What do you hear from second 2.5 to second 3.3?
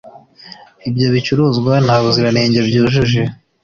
byujuje